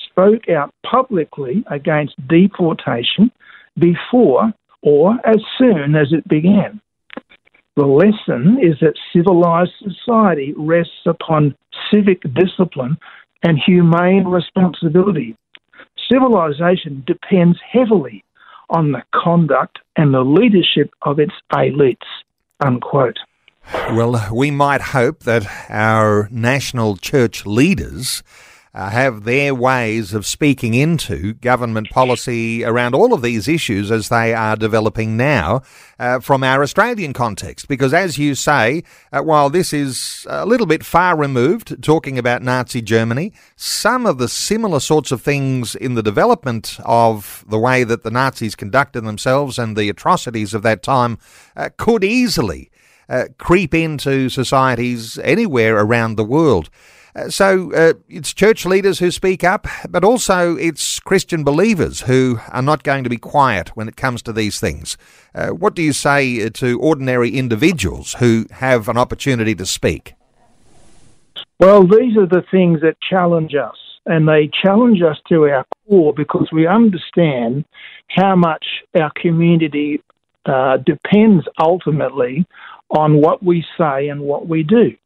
spoke 0.09 0.49
out 0.49 0.73
publicly 0.85 1.64
against 1.71 2.14
deportation 2.29 3.31
before 3.79 4.52
or 4.83 5.14
as 5.25 5.38
soon 5.59 5.95
as 5.95 6.12
it 6.12 6.26
began. 6.29 6.81
The 7.76 7.87
lesson 7.87 8.59
is 8.62 8.79
that 8.81 8.99
civilized 9.14 9.73
society 9.83 10.52
rests 10.57 11.07
upon 11.07 11.57
civic 11.93 12.21
discipline 12.35 12.99
and 13.43 13.59
humane 13.59 14.25
responsibility. 14.25 15.37
Civilization 16.11 17.02
depends 17.07 17.59
heavily 17.71 18.25
on 18.69 18.93
the 18.93 19.02
conduct 19.14 19.79
and 19.97 20.12
the 20.12 20.23
leadership 20.23 20.93
of 21.02 21.19
its 21.19 21.33
elites. 21.52 21.97
Unquote. 22.64 23.19
Well, 23.90 24.28
we 24.33 24.50
might 24.50 24.81
hope 24.81 25.21
that 25.21 25.47
our 25.69 26.28
national 26.31 26.97
church 26.97 27.47
leaders 27.47 28.23
uh, 28.75 28.88
have 28.88 29.25
their 29.25 29.55
ways 29.55 30.14
of 30.14 30.25
speaking 30.25 30.75
into 30.75 31.35
government 31.35 31.91
policy 31.91 32.64
around 32.64 32.95
all 32.95 33.12
of 33.12 33.21
these 33.21 33.47
issues 33.47 33.91
as 33.91 34.09
they 34.09 34.33
are 34.33 34.57
developing 34.57 35.17
now 35.17 35.62
uh, 35.99 36.19
from 36.21 36.43
our 36.43 36.62
Australian 36.62 37.12
context. 37.12 37.69
Because 37.69 37.93
as 37.93 38.17
you 38.17 38.35
say, 38.35 38.83
uh, 39.12 39.21
while 39.21 39.50
this 39.50 39.73
is 39.73 40.26
a 40.29 40.47
little 40.47 40.67
bit 40.67 40.85
far 40.85 41.17
removed, 41.17 41.83
talking 41.83 42.19
about 42.19 42.43
Nazi 42.43 42.81
Germany, 42.81 43.33
some 43.57 44.07
of 44.07 44.19
the 44.19 44.29
similar 44.29 44.81
sorts 44.81 45.12
of 45.12 45.21
things 45.21 45.75
in 45.75 45.95
the 45.95 46.02
development 46.02 46.79
of 46.85 47.45
the 47.47 47.59
way 47.59 47.85
that 47.85 48.02
the 48.02 48.11
Nazis 48.11 48.55
conducted 48.55 49.02
themselves 49.02 49.59
and 49.59 49.76
the 49.76 49.91
atrocities 49.91 50.55
of 50.55 50.62
that 50.62 50.83
time 50.83 51.19
uh, 51.57 51.69
could 51.76 52.05
easily 52.05 52.71
uh, 53.09 53.25
creep 53.37 53.75
into 53.75 54.31
societies 54.31 55.19
anywhere 55.19 55.76
around 55.76 56.17
the 56.17 56.25
world. 56.25 56.71
Uh, 57.14 57.28
so 57.28 57.73
uh, 57.75 57.92
it's 58.09 58.33
church 58.33 58.64
leaders 58.64 58.99
who 58.99 59.11
speak 59.11 59.45
up, 59.45 59.66
but 59.88 60.02
also 60.02 60.57
it's 60.57 60.99
Christian 61.00 61.45
believers 61.45 62.02
who 62.02 62.40
are 62.50 62.62
not 62.62 62.83
going 62.83 63.04
to 63.04 63.11
be 63.11 63.19
quiet 63.19 63.76
when 63.76 63.87
it 63.87 63.97
comes 63.97 64.23
to 64.23 64.33
these 64.33 64.59
things. 64.59 64.97
Uh, 65.35 65.49
what 65.49 65.75
do 65.75 65.83
you 65.83 65.92
say 65.92 66.49
to 66.49 66.81
ordinary 66.81 67.31
individuals 67.37 68.14
who 68.14 68.47
have 68.52 68.88
an 68.88 68.97
opportunity 68.97 69.54
to 69.54 69.66
speak? 69.66 70.14
Well, 71.59 71.87
these 71.87 72.16
are 72.16 72.26
the 72.26 72.45
things 72.50 72.81
that 72.81 72.97
challenge 73.09 73.54
us, 73.54 73.76
and 74.07 74.26
they 74.26 74.50
challenge 74.62 75.02
us 75.02 75.19
to 75.28 75.45
our 75.45 75.66
core 75.87 76.14
because 76.14 76.49
we 76.50 76.66
understand 76.66 77.64
how 78.09 78.37
much 78.37 78.64
our 78.99 79.12
community 79.21 80.02
uh, 80.47 80.78
depends 80.78 81.47
ultimately 81.61 82.47
on 82.90 83.21
what 83.21 83.42
we 83.42 83.64
say 83.78 84.09
and 84.09 84.23
what 84.23 84.49
we 84.49 84.62
do. 84.62 84.97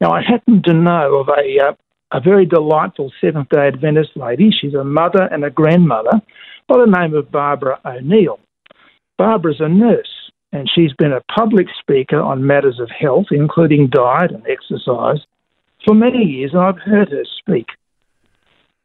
Now, 0.00 0.12
I 0.12 0.22
happen 0.22 0.62
to 0.64 0.72
know 0.72 1.16
of 1.16 1.28
a, 1.28 1.68
uh, 1.68 1.72
a 2.12 2.20
very 2.20 2.46
delightful 2.46 3.12
Seventh 3.20 3.48
day 3.48 3.66
Adventist 3.66 4.10
lady. 4.16 4.50
She's 4.50 4.74
a 4.74 4.84
mother 4.84 5.28
and 5.30 5.44
a 5.44 5.50
grandmother 5.50 6.22
by 6.68 6.78
the 6.78 6.98
name 6.98 7.14
of 7.14 7.32
Barbara 7.32 7.80
O'Neill. 7.84 8.38
Barbara's 9.16 9.60
a 9.60 9.68
nurse, 9.68 10.30
and 10.52 10.70
she's 10.72 10.92
been 10.92 11.12
a 11.12 11.22
public 11.34 11.66
speaker 11.80 12.20
on 12.20 12.46
matters 12.46 12.78
of 12.78 12.90
health, 12.90 13.26
including 13.32 13.88
diet 13.88 14.30
and 14.30 14.46
exercise, 14.46 15.18
for 15.84 15.94
many 15.94 16.22
years, 16.24 16.52
and 16.52 16.62
I've 16.62 16.78
heard 16.78 17.10
her 17.10 17.24
speak. 17.38 17.66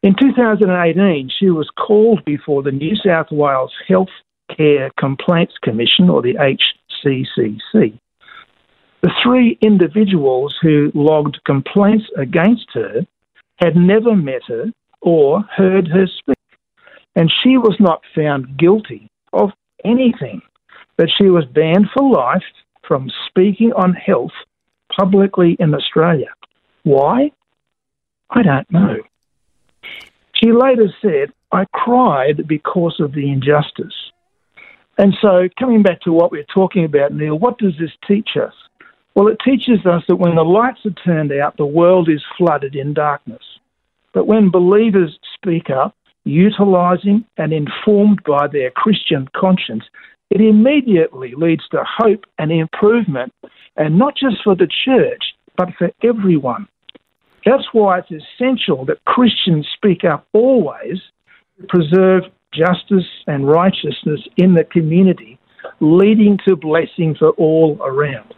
In 0.02 0.16
2018, 0.20 1.30
she 1.40 1.50
was 1.50 1.70
called 1.70 2.26
before 2.26 2.64
the 2.64 2.72
New 2.72 2.96
South 2.96 3.28
Wales 3.32 3.72
Health 3.88 4.10
Care 4.56 4.92
Complaints 4.98 5.54
Commission, 5.62 6.10
or 6.10 6.22
the 6.22 6.36
HCCC. 6.36 8.00
The 9.04 9.12
three 9.22 9.58
individuals 9.62 10.56
who 10.62 10.90
logged 10.96 11.38
complaints 11.46 12.06
against 12.18 12.68
her 12.74 13.06
had 13.58 13.76
never 13.76 14.16
met 14.16 14.44
her 14.48 14.72
or 15.02 15.42
heard 15.42 15.90
her 15.90 16.08
speak, 16.08 16.38
and 17.14 17.30
she 17.44 17.58
was 17.58 17.76
not 17.82 18.02
found 18.16 18.58
guilty 18.58 19.10
of 19.34 19.50
anything, 19.84 20.42
but 20.96 21.10
she 21.18 21.28
was 21.28 21.44
banned 21.54 21.90
for 21.94 22.10
life 22.10 22.44
from 22.88 23.12
speaking 23.28 23.74
on 23.74 23.94
health 23.94 24.32
publicly 24.98 25.58
in 25.60 25.76
Australia. 25.76 26.30
Why? 26.84 27.32
I 28.30 28.42
don't 28.42 28.72
know. 28.72 28.96
She 30.36 30.54
later 30.54 30.88
said, 31.02 31.34
I 31.52 31.66
cried 31.74 32.48
because 32.48 32.96
of 33.02 33.12
the 33.12 33.30
injustice. 33.30 33.94
And 34.98 35.14
so, 35.22 35.50
coming 35.60 35.84
back 35.84 36.00
to 36.02 36.14
what 36.14 36.32
we're 36.32 36.46
talking 36.54 36.86
about, 36.86 37.14
Neil, 37.14 37.38
what 37.38 37.58
does 37.58 37.74
this 37.78 37.92
teach 38.08 38.38
us? 38.42 38.54
Well, 39.16 39.28
it 39.28 39.38
teaches 39.46 39.86
us 39.86 40.04
that 40.08 40.16
when 40.16 40.36
the 40.36 40.44
lights 40.44 40.86
are 40.86 40.92
turned 40.92 41.32
out, 41.32 41.58
the 41.58 41.66
world 41.66 42.10
is 42.10 42.24
flooded 42.38 42.76
in 42.76 42.94
darkness. 42.94 43.44
But 44.14 44.28
when 44.28 44.50
believers 44.50 45.20
speak 45.36 45.70
up, 45.70 45.96
utilizing 46.24 47.26
and 47.38 47.54
informed 47.54 48.24
by 48.24 48.48
their 48.48 48.72
Christian 48.72 49.28
conscience, 49.36 49.84
it 50.30 50.42
immediately 50.42 51.34
leads 51.36 51.68
to 51.70 51.84
hope 51.86 52.26
and 52.40 52.52
improvement, 52.52 53.34
and 53.78 54.00
not 54.00 54.16
just 54.16 54.38
for 54.44 54.56
the 54.56 54.68
church, 54.86 55.36
but 55.58 55.70
for 55.78 55.92
everyone. 56.04 56.68
That's 57.46 57.68
why 57.72 58.00
it's 58.00 58.12
essential 58.12 58.86
that 58.86 59.04
Christians 59.06 59.68
speak 59.76 60.04
up 60.06 60.26
always 60.34 61.00
to 61.60 61.68
preserve 61.68 62.24
justice 62.52 63.06
and 63.28 63.48
righteousness 63.48 64.22
in 64.38 64.54
the 64.54 64.64
community, 64.64 65.38
leading 65.80 66.40
to 66.48 66.56
blessing 66.56 67.16
for 67.16 67.32
all 67.32 67.78
around. 67.82 68.34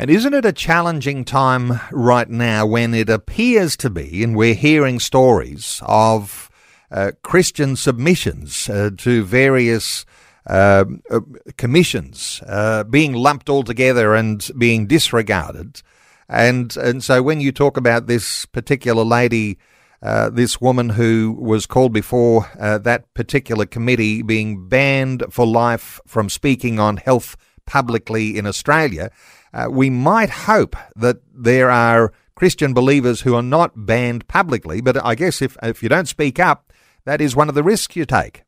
And 0.00 0.08
isn't 0.08 0.32
it 0.32 0.46
a 0.46 0.52
challenging 0.52 1.26
time 1.26 1.78
right 1.92 2.26
now 2.26 2.64
when 2.64 2.94
it 2.94 3.10
appears 3.10 3.76
to 3.76 3.90
be, 3.90 4.24
and 4.24 4.34
we're 4.34 4.54
hearing 4.54 4.98
stories 4.98 5.82
of 5.84 6.48
uh, 6.90 7.12
Christian 7.22 7.76
submissions 7.76 8.70
uh, 8.70 8.92
to 8.96 9.22
various 9.24 10.06
uh, 10.46 10.86
uh 11.10 11.20
commissions 11.58 12.42
uh, 12.46 12.82
being 12.84 13.12
lumped 13.12 13.50
all 13.50 13.62
together 13.62 14.14
and 14.14 14.50
being 14.56 14.86
disregarded? 14.86 15.82
And 16.30 16.74
and 16.78 17.04
so 17.04 17.22
when 17.22 17.42
you 17.42 17.52
talk 17.52 17.76
about 17.76 18.06
this 18.06 18.46
particular 18.46 19.04
lady, 19.04 19.58
uh, 20.02 20.30
this 20.30 20.62
woman 20.62 20.88
who 20.88 21.36
was 21.38 21.66
called 21.66 21.92
before 21.92 22.48
that 22.58 23.12
particular 23.12 23.66
committee 23.66 24.22
being 24.22 24.66
banned 24.66 25.24
for 25.28 25.46
life 25.46 26.00
from 26.06 26.30
speaking 26.30 26.80
on 26.80 26.96
health 26.96 27.36
publicly 27.76 28.36
in 28.38 28.46
Australia 28.46 29.10
uh, 29.52 29.66
we 29.70 29.90
might 29.90 30.30
hope 30.30 30.76
that 30.96 31.18
there 31.34 31.70
are 31.70 32.12
Christian 32.34 32.72
believers 32.72 33.22
who 33.22 33.34
are 33.34 33.42
not 33.42 33.72
banned 33.74 34.26
publicly, 34.28 34.80
but 34.80 35.04
I 35.04 35.14
guess 35.14 35.42
if, 35.42 35.56
if 35.62 35.82
you 35.82 35.88
don't 35.88 36.08
speak 36.08 36.38
up, 36.38 36.72
that 37.04 37.20
is 37.20 37.36
one 37.36 37.48
of 37.48 37.54
the 37.54 37.62
risks 37.62 37.96
you 37.96 38.04
take. 38.04 38.44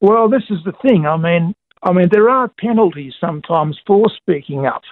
Well, 0.00 0.28
this 0.28 0.44
is 0.50 0.58
the 0.64 0.72
thing. 0.82 1.06
I 1.06 1.16
mean, 1.16 1.54
I 1.82 1.92
mean, 1.92 2.08
there 2.10 2.30
are 2.30 2.48
penalties 2.48 3.14
sometimes 3.20 3.78
for 3.86 4.06
speaking 4.16 4.66
up, 4.66 4.82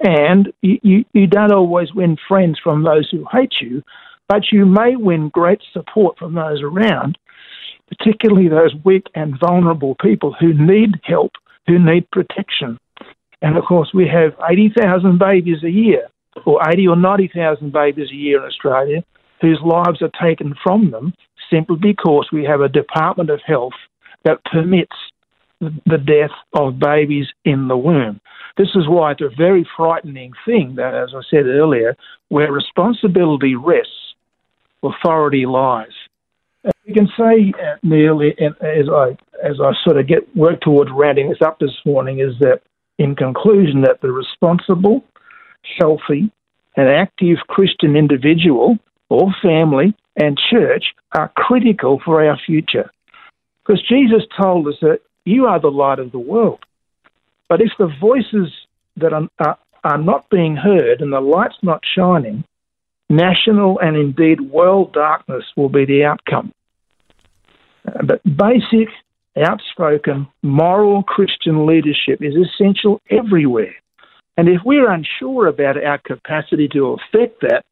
and 0.00 0.52
you, 0.62 0.78
you, 0.82 1.04
you 1.12 1.26
don't 1.26 1.52
always 1.52 1.94
win 1.94 2.16
friends 2.28 2.58
from 2.62 2.82
those 2.82 3.08
who 3.10 3.24
hate 3.30 3.54
you, 3.60 3.82
but 4.28 4.52
you 4.52 4.66
may 4.66 4.96
win 4.96 5.30
great 5.30 5.60
support 5.72 6.18
from 6.18 6.34
those 6.34 6.62
around, 6.62 7.18
particularly 7.88 8.48
those 8.48 8.74
weak 8.84 9.06
and 9.14 9.38
vulnerable 9.38 9.96
people 10.00 10.34
who 10.38 10.52
need 10.52 11.00
help, 11.04 11.32
who 11.70 11.78
need 11.78 12.10
protection. 12.10 12.78
And 13.42 13.56
of 13.56 13.64
course, 13.64 13.90
we 13.94 14.08
have 14.08 14.34
80,000 14.50 15.18
babies 15.18 15.62
a 15.62 15.70
year, 15.70 16.08
or 16.44 16.60
80 16.68 16.88
or 16.88 16.96
90,000 16.96 17.72
babies 17.72 18.10
a 18.10 18.16
year 18.16 18.40
in 18.40 18.46
Australia, 18.46 19.04
whose 19.40 19.60
lives 19.64 20.02
are 20.02 20.10
taken 20.20 20.54
from 20.62 20.90
them 20.90 21.14
simply 21.48 21.76
because 21.80 22.28
we 22.32 22.44
have 22.44 22.60
a 22.60 22.68
Department 22.68 23.30
of 23.30 23.40
Health 23.46 23.78
that 24.24 24.44
permits 24.44 24.96
the 25.60 25.98
death 25.98 26.36
of 26.54 26.78
babies 26.78 27.26
in 27.44 27.68
the 27.68 27.76
womb. 27.76 28.20
This 28.56 28.70
is 28.74 28.88
why 28.88 29.12
it's 29.12 29.20
a 29.20 29.30
very 29.36 29.66
frightening 29.76 30.32
thing 30.44 30.74
that, 30.76 30.94
as 30.94 31.10
I 31.14 31.20
said 31.30 31.46
earlier, 31.46 31.96
where 32.28 32.50
responsibility 32.50 33.54
rests, 33.54 34.14
authority 34.82 35.46
lies. 35.46 35.92
You 36.84 36.94
can 36.94 37.08
say, 37.18 37.52
uh, 37.58 37.76
Neil, 37.82 38.20
as 38.20 38.88
I 38.88 39.16
as 39.42 39.60
I 39.60 39.72
sort 39.84 39.98
of 39.98 40.06
get 40.06 40.34
work 40.36 40.60
towards 40.60 40.90
rounding 40.90 41.28
this 41.28 41.42
up 41.44 41.58
this 41.58 41.76
morning, 41.84 42.20
is 42.20 42.38
that 42.40 42.62
in 42.98 43.14
conclusion 43.14 43.82
that 43.82 44.00
the 44.02 44.12
responsible, 44.12 45.04
healthy, 45.78 46.30
and 46.76 46.88
active 46.88 47.38
Christian 47.48 47.96
individual 47.96 48.78
or 49.08 49.32
family 49.42 49.94
and 50.16 50.38
church 50.50 50.84
are 51.16 51.32
critical 51.34 52.00
for 52.04 52.24
our 52.24 52.38
future. 52.46 52.90
Because 53.64 53.82
Jesus 53.88 54.22
told 54.40 54.68
us 54.68 54.74
that 54.80 55.00
you 55.24 55.46
are 55.46 55.60
the 55.60 55.70
light 55.70 55.98
of 55.98 56.12
the 56.12 56.18
world. 56.18 56.60
But 57.48 57.60
if 57.60 57.70
the 57.78 57.92
voices 58.00 58.52
that 58.96 59.12
are, 59.12 59.28
are, 59.38 59.58
are 59.84 59.98
not 59.98 60.28
being 60.30 60.56
heard 60.56 61.00
and 61.00 61.12
the 61.12 61.20
light's 61.20 61.56
not 61.62 61.82
shining, 61.96 62.44
national 63.08 63.78
and 63.80 63.96
indeed 63.96 64.40
world 64.40 64.92
darkness 64.92 65.44
will 65.56 65.68
be 65.68 65.84
the 65.84 66.04
outcome. 66.04 66.52
But 67.84 68.22
basic 68.24 68.88
outspoken, 69.36 70.26
moral 70.42 71.02
Christian 71.02 71.66
leadership 71.66 72.20
is 72.20 72.34
essential 72.34 73.00
everywhere. 73.10 73.74
And 74.36 74.48
if 74.48 74.60
we're 74.64 74.90
unsure 74.90 75.46
about 75.46 75.82
our 75.82 75.98
capacity 75.98 76.68
to 76.68 76.96
affect 76.96 77.40
that, 77.42 77.64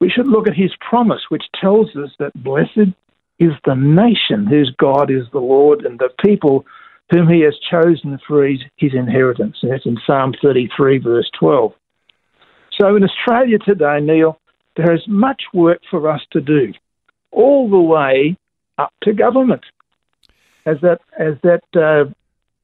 we 0.00 0.10
should 0.10 0.28
look 0.28 0.48
at 0.48 0.56
his 0.56 0.72
promise, 0.80 1.22
which 1.28 1.44
tells 1.60 1.88
us 1.96 2.10
that 2.18 2.32
blessed 2.34 2.92
is 3.38 3.52
the 3.64 3.74
nation 3.74 4.46
whose 4.46 4.72
God 4.78 5.10
is 5.10 5.24
the 5.32 5.38
Lord 5.38 5.84
and 5.84 5.98
the 5.98 6.10
people 6.24 6.64
whom 7.10 7.28
he 7.28 7.40
has 7.40 7.54
chosen 7.70 8.18
for 8.26 8.46
his, 8.46 8.60
his 8.76 8.94
inheritance. 8.94 9.56
That's 9.62 9.86
in 9.86 9.98
Psalm 10.06 10.34
33, 10.40 10.98
verse 10.98 11.30
12. 11.38 11.72
So 12.80 12.96
in 12.96 13.04
Australia 13.04 13.58
today, 13.58 14.00
Neil, 14.00 14.38
there 14.76 14.94
is 14.94 15.02
much 15.06 15.42
work 15.52 15.80
for 15.90 16.10
us 16.10 16.22
to 16.32 16.40
do, 16.40 16.72
all 17.30 17.68
the 17.68 17.78
way 17.78 18.36
up 18.78 18.92
to 19.02 19.12
government 19.12 19.62
as 20.66 20.76
that 20.82 21.00
as 21.18 21.34
that 21.42 21.62
uh, 21.74 22.10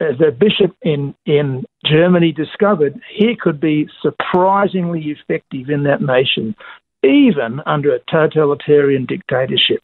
as 0.01 0.19
that 0.19 0.39
bishop 0.39 0.77
in 0.83 1.15
in 1.27 1.65
Germany 1.85 2.33
discovered, 2.33 3.01
he 3.15 3.37
could 3.37 3.61
be 3.61 3.89
surprisingly 4.03 5.03
effective 5.03 5.71
in 5.71 5.85
that 5.85 6.01
nation, 6.01 6.55
even 7.03 7.61
under 7.67 7.95
a 7.95 8.01
totalitarian 8.11 9.07
dictatorship. 9.07 9.83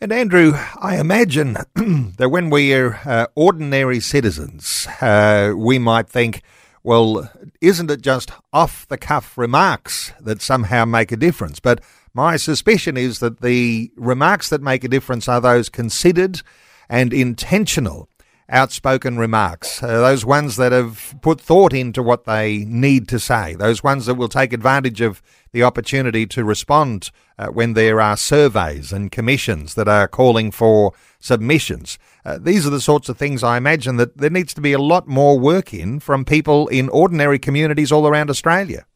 And 0.00 0.12
Andrew, 0.12 0.52
I 0.80 0.98
imagine 0.98 1.54
that 1.74 2.28
when 2.28 2.50
we 2.50 2.74
are 2.74 3.00
uh, 3.04 3.26
ordinary 3.34 3.98
citizens, 4.00 4.86
uh, 5.00 5.54
we 5.56 5.78
might 5.78 6.06
think, 6.06 6.42
well, 6.82 7.30
isn't 7.62 7.90
it 7.90 8.02
just 8.02 8.30
off 8.52 8.86
the 8.88 8.98
cuff 8.98 9.38
remarks 9.38 10.12
that 10.20 10.42
somehow 10.42 10.84
make 10.84 11.12
a 11.12 11.16
difference? 11.16 11.60
But 11.60 11.80
my 12.12 12.36
suspicion 12.36 12.96
is 12.96 13.20
that 13.20 13.40
the 13.40 13.90
remarks 13.96 14.50
that 14.50 14.60
make 14.60 14.84
a 14.84 14.88
difference 14.88 15.28
are 15.28 15.40
those 15.40 15.70
considered 15.70 16.42
and 16.88 17.12
intentional. 17.12 18.08
outspoken 18.48 19.18
remarks, 19.18 19.82
uh, 19.82 19.88
those 19.88 20.24
ones 20.24 20.54
that 20.54 20.70
have 20.70 21.16
put 21.20 21.40
thought 21.40 21.72
into 21.72 22.00
what 22.00 22.24
they 22.26 22.58
need 22.66 23.08
to 23.08 23.18
say, 23.18 23.56
those 23.56 23.82
ones 23.82 24.06
that 24.06 24.14
will 24.14 24.28
take 24.28 24.52
advantage 24.52 25.00
of 25.00 25.20
the 25.50 25.64
opportunity 25.64 26.26
to 26.26 26.44
respond 26.44 27.10
uh, 27.38 27.48
when 27.48 27.74
there 27.74 28.00
are 28.00 28.16
surveys 28.16 28.92
and 28.92 29.10
commissions 29.10 29.74
that 29.74 29.88
are 29.88 30.06
calling 30.06 30.50
for 30.50 30.92
submissions. 31.18 31.98
Uh, 32.24 32.38
these 32.40 32.66
are 32.66 32.70
the 32.70 32.80
sorts 32.80 33.08
of 33.08 33.16
things 33.16 33.42
I 33.42 33.56
imagine 33.56 33.96
that 33.96 34.16
there 34.18 34.30
needs 34.30 34.54
to 34.54 34.60
be 34.60 34.72
a 34.72 34.78
lot 34.78 35.08
more 35.08 35.38
work 35.38 35.74
in 35.74 35.98
from 35.98 36.24
people 36.24 36.68
in 36.68 36.88
ordinary 36.90 37.38
communities 37.38 37.90
all 37.90 38.06
around 38.06 38.30
Australia. 38.30 38.86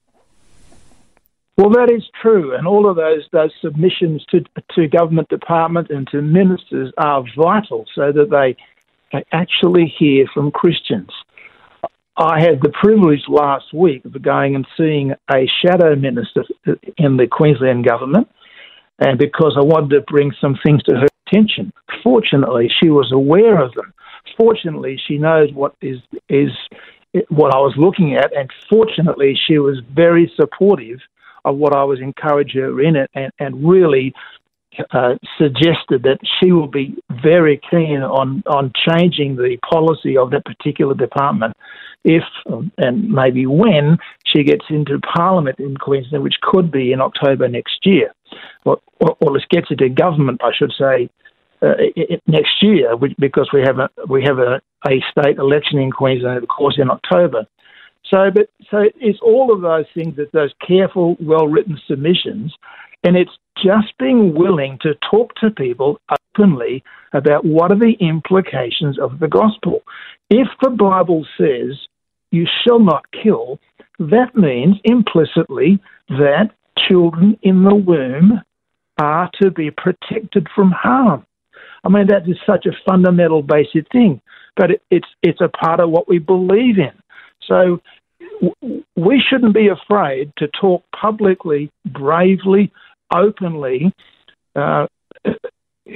Well, 1.61 1.69
that 1.73 1.93
is 1.95 2.05
true, 2.23 2.57
and 2.57 2.67
all 2.67 2.89
of 2.89 2.97
those 2.97 3.29
those 3.33 3.53
submissions 3.61 4.25
to 4.31 4.41
to 4.77 4.89
government 4.89 5.29
departments 5.29 5.91
and 5.93 6.09
to 6.09 6.23
ministers 6.23 6.91
are 6.97 7.23
vital, 7.37 7.85
so 7.95 8.11
that 8.13 8.31
they 8.31 8.57
they 9.13 9.27
actually 9.31 9.93
hear 9.99 10.25
from 10.33 10.53
Christians. 10.53 11.11
I 12.17 12.41
had 12.41 12.63
the 12.63 12.71
privilege 12.71 13.25
last 13.29 13.75
week 13.75 14.07
of 14.07 14.23
going 14.23 14.55
and 14.55 14.67
seeing 14.75 15.13
a 15.31 15.47
shadow 15.63 15.95
minister 15.97 16.45
in 16.97 17.19
the 17.19 17.27
Queensland 17.27 17.85
government, 17.85 18.29
and 18.99 19.19
because 19.19 19.55
I 19.59 19.63
wanted 19.63 19.91
to 19.97 20.01
bring 20.11 20.33
some 20.41 20.59
things 20.65 20.83
to 20.85 20.95
her 20.95 21.09
attention. 21.27 21.75
Fortunately, 22.03 22.71
she 22.83 22.89
was 22.89 23.13
aware 23.13 23.63
of 23.63 23.75
them. 23.75 23.93
Fortunately, 24.39 24.99
she 25.07 25.19
knows 25.19 25.53
what 25.53 25.75
is 25.83 25.99
is 26.31 26.53
what 27.29 27.55
I 27.55 27.59
was 27.59 27.75
looking 27.77 28.15
at, 28.15 28.35
and 28.35 28.51
fortunately, 28.71 29.39
she 29.47 29.59
was 29.59 29.83
very 29.95 30.33
supportive 30.37 31.01
of 31.45 31.57
what 31.57 31.75
I 31.75 31.85
was 31.85 32.01
encouraging 32.01 32.61
her 32.61 32.81
in 32.81 32.97
it, 32.97 33.11
and, 33.15 33.33
and 33.39 33.69
really 33.69 34.13
uh, 34.93 35.15
suggested 35.37 36.05
that 36.05 36.19
she 36.39 36.53
will 36.53 36.69
be 36.69 36.97
very 37.23 37.61
keen 37.71 38.03
on, 38.03 38.43
on 38.47 38.73
changing 38.89 39.37
the 39.37 39.57
policy 39.69 40.17
of 40.17 40.31
that 40.31 40.45
particular 40.45 40.95
department 40.95 41.57
if 42.05 42.23
and 42.79 43.11
maybe 43.11 43.47
when 43.47 43.99
she 44.25 44.43
gets 44.43 44.65
into 44.71 44.99
Parliament 45.01 45.59
in 45.59 45.77
Queensland, 45.77 46.25
which 46.25 46.41
could 46.41 46.71
be 46.71 46.93
in 46.93 47.01
October 47.01 47.49
next 47.49 47.85
year. 47.85 48.15
Well, 48.65 48.81
or, 49.01 49.17
let's 49.21 49.45
get 49.51 49.65
into 49.71 49.89
government, 49.89 50.41
I 50.43 50.51
should 50.57 50.73
say, 50.79 51.11
uh, 51.63 51.75
it, 51.79 52.23
next 52.27 52.63
year, 52.63 52.97
because 53.19 53.51
we 53.53 53.61
have 53.61 53.79
a 53.79 53.91
we 54.09 54.23
have 54.25 54.39
a, 54.39 54.63
a 54.89 55.05
state 55.11 55.37
election 55.37 55.79
in 55.79 55.91
Queensland, 55.91 56.43
of 56.43 56.49
course, 56.49 56.79
in 56.79 56.91
October. 56.91 57.47
So, 58.13 58.31
but 58.35 58.51
so 58.71 58.85
it's 58.97 59.21
all 59.23 59.53
of 59.53 59.61
those 59.61 59.87
things 59.95 60.17
that 60.17 60.33
those 60.33 60.53
careful, 60.67 61.17
well 61.21 61.47
written 61.47 61.79
submissions 61.87 62.53
and 63.05 63.17
it's 63.17 63.37
just 63.63 63.97
being 63.99 64.35
willing 64.35 64.79
to 64.83 64.95
talk 65.11 65.35
to 65.37 65.51
people 65.51 66.01
openly 66.37 66.83
about 67.13 67.45
what 67.45 67.73
are 67.73 67.79
the 67.79 67.97
implications 68.01 68.99
of 68.99 69.19
the 69.19 69.29
gospel. 69.29 69.83
If 70.29 70.49
the 70.63 70.71
Bible 70.71 71.27
says 71.39 71.79
you 72.31 72.47
shall 72.63 72.79
not 72.79 73.05
kill, 73.11 73.59
that 73.99 74.35
means 74.35 74.77
implicitly 74.85 75.81
that 76.09 76.51
children 76.89 77.39
in 77.43 77.65
the 77.65 77.75
womb 77.75 78.41
are 78.99 79.31
to 79.41 79.51
be 79.51 79.71
protected 79.71 80.47
from 80.55 80.71
harm. 80.71 81.27
I 81.83 81.89
mean, 81.89 82.07
that 82.09 82.29
is 82.29 82.37
such 82.45 82.67
a 82.67 82.77
fundamental, 82.87 83.43
basic 83.43 83.91
thing, 83.91 84.21
but 84.57 84.73
it, 84.73 84.83
it's 84.91 85.09
it's 85.23 85.41
a 85.41 85.49
part 85.49 85.81
of 85.81 85.91
what 85.91 86.09
we 86.09 86.19
believe 86.19 86.79
in. 86.79 86.93
So 87.49 87.81
we 88.97 89.23
shouldn't 89.29 89.55
be 89.55 89.69
afraid 89.69 90.33
to 90.39 90.49
talk 90.49 90.85
publicly, 90.99 91.71
bravely, 91.87 92.73
openly 93.15 93.93
uh, 94.57 94.87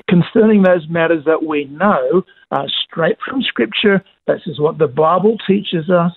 concerning 0.09 0.63
those 0.63 0.89
matters 0.89 1.25
that 1.27 1.45
we 1.45 1.65
know 1.67 2.23
are 2.51 2.67
straight 2.85 3.19
from 3.27 3.43
Scripture. 3.43 4.05
This 4.27 4.43
is 4.47 4.59
what 4.61 4.79
the 4.79 4.89
Bible 4.89 5.37
teaches 5.47 5.91
us. 5.91 6.13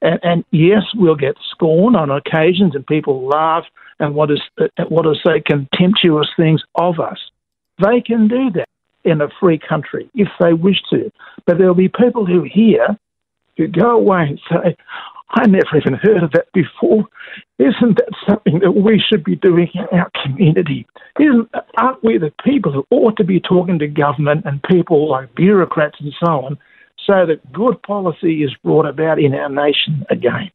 And, 0.00 0.20
and 0.22 0.44
yes, 0.52 0.82
we'll 0.94 1.16
get 1.16 1.36
scorn 1.50 1.96
on 1.96 2.10
occasions, 2.10 2.74
and 2.74 2.86
people 2.86 3.26
laugh 3.26 3.64
and 3.98 4.14
want 4.14 4.30
to, 4.56 4.70
want 4.90 5.16
say 5.26 5.42
contemptuous 5.44 6.28
things 6.36 6.62
of 6.76 7.00
us. 7.00 7.18
They 7.82 8.00
can 8.00 8.28
do 8.28 8.50
that 8.54 8.68
in 9.04 9.20
a 9.20 9.28
free 9.40 9.58
country 9.58 10.08
if 10.14 10.28
they 10.40 10.52
wish 10.52 10.80
to. 10.90 11.10
But 11.46 11.58
there'll 11.58 11.74
be 11.74 11.88
people 11.88 12.26
who 12.26 12.44
hear 12.44 12.96
who 13.56 13.66
go 13.66 13.90
away 13.90 14.26
and 14.28 14.40
say, 14.48 14.76
I 15.30 15.46
never 15.46 15.76
even 15.76 15.94
heard 15.94 16.22
of 16.22 16.30
that 16.32 16.50
before. 16.52 17.04
Isn't 17.58 17.98
that 17.98 18.08
something 18.26 18.60
that 18.60 18.72
we 18.72 19.02
should 19.06 19.24
be 19.24 19.36
doing 19.36 19.68
in 19.74 19.98
our 19.98 20.10
community? 20.24 20.86
Isn't 21.20 21.50
aren't 21.76 22.02
we 22.02 22.18
the 22.18 22.32
people 22.44 22.72
who 22.72 22.86
ought 22.90 23.16
to 23.18 23.24
be 23.24 23.40
talking 23.40 23.78
to 23.78 23.86
government 23.86 24.44
and 24.46 24.62
people 24.62 25.08
like 25.08 25.34
bureaucrats 25.34 25.98
and 26.00 26.14
so 26.24 26.30
on, 26.30 26.58
so 27.06 27.26
that 27.26 27.52
good 27.52 27.82
policy 27.82 28.42
is 28.42 28.54
brought 28.64 28.86
about 28.86 29.18
in 29.18 29.34
our 29.34 29.50
nation 29.50 30.06
again? 30.10 30.50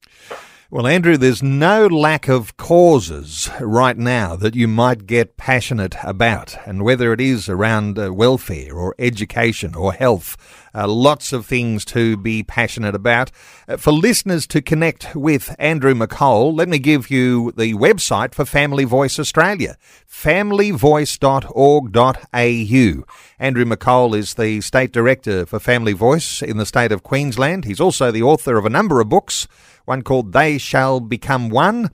Well, 0.74 0.88
Andrew, 0.88 1.18
there's 1.18 1.44
no 1.44 1.86
lack 1.86 2.28
of 2.28 2.58
causes 2.58 3.48
right 3.62 3.96
now 3.96 4.36
that 4.36 4.56
you 4.56 4.68
might 4.68 5.06
get 5.06 5.38
passionate 5.38 5.96
about, 6.02 6.58
and 6.66 6.82
whether 6.82 7.14
it 7.14 7.22
is 7.22 7.48
around 7.48 8.00
uh, 8.00 8.12
welfare 8.12 8.74
or 8.74 8.96
education 8.98 9.76
or 9.76 9.94
health, 9.94 10.36
uh, 10.76 10.88
lots 10.88 11.34
of 11.34 11.46
things 11.46 11.86
to 11.86 12.18
be 12.18 12.42
passionate 12.44 12.96
about. 12.96 13.32
Uh, 13.68 13.78
for 13.78 13.92
listeners 13.92 14.48
to 14.48 14.62
connect 14.62 15.16
with 15.16 15.56
Andrew 15.60 15.94
McColl, 15.94 16.58
let 16.58 16.70
me 16.70 16.80
give 16.80 17.12
you 17.12 17.52
the 17.58 17.74
website 17.74 18.34
for 18.34 18.46
Family 18.46 18.84
Voice 18.84 19.20
Australia, 19.20 19.78
familyvoice.org.au. 20.10 23.04
Andrew 23.40 23.66
McColl 23.66 24.16
is 24.16 24.36
the 24.36 24.62
State 24.62 24.92
Director 24.92 25.46
for 25.46 25.60
Family 25.60 25.94
Voice 25.94 26.42
in 26.42 26.58
the 26.58 26.66
state 26.66 26.92
of 26.92 27.04
Queensland. 27.04 27.66
He's 27.66 27.82
also 27.82 28.12
the 28.12 28.24
author 28.24 28.58
of 28.58 28.66
a 28.66 28.70
number 28.70 29.00
of 29.00 29.10
books 29.10 29.48
one 29.86 30.02
called 30.02 30.32
They 30.32 30.58
Shall 30.58 31.00
Become 31.00 31.50
One, 31.50 31.92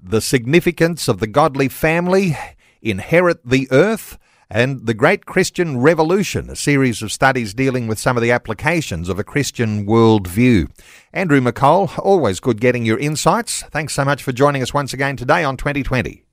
The 0.00 0.20
Significance 0.20 1.08
of 1.08 1.18
the 1.18 1.26
Godly 1.26 1.68
Family, 1.68 2.36
Inherit 2.82 3.48
the 3.48 3.68
Earth, 3.70 4.18
and 4.52 4.86
The 4.86 4.92
Great 4.92 5.24
Christian 5.24 5.80
Revolution, 5.80 6.50
a 6.50 6.56
series 6.56 7.00
of 7.00 7.10
studies 7.10 7.54
dealing 7.54 7.88
with 7.88 7.98
some 7.98 8.18
of 8.18 8.22
the 8.22 8.30
applications 8.30 9.08
of 9.08 9.18
a 9.18 9.24
Christian 9.24 9.86
worldview. 9.86 10.68
Andrew 11.14 11.40
McColl, 11.40 11.98
always 11.98 12.38
good 12.38 12.60
getting 12.60 12.84
your 12.84 12.98
insights. 12.98 13.62
Thanks 13.70 13.94
so 13.94 14.04
much 14.04 14.22
for 14.22 14.30
joining 14.30 14.62
us 14.62 14.74
once 14.74 14.92
again 14.92 15.16
today 15.16 15.42
on 15.42 15.56
2020. 15.56 16.24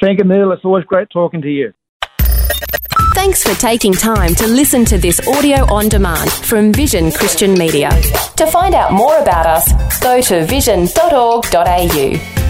Thank 0.00 0.18
you, 0.18 0.24
Neil. 0.24 0.52
It's 0.52 0.66
always 0.66 0.84
great 0.84 1.08
talking 1.10 1.40
to 1.40 1.48
you. 1.48 1.72
Thanks 3.14 3.42
for 3.42 3.58
taking 3.58 3.94
time 3.94 4.34
to 4.34 4.46
listen 4.46 4.84
to 4.84 4.98
this 4.98 5.26
audio 5.26 5.64
on 5.72 5.88
demand 5.88 6.30
from 6.30 6.74
Vision 6.74 7.10
Christian 7.10 7.54
Media. 7.54 7.88
To 8.36 8.46
find 8.46 8.74
out 8.74 8.92
more 8.92 9.16
about 9.16 9.46
us, 9.46 10.00
go 10.00 10.20
to 10.20 10.44
vision.org.au. 10.44 12.47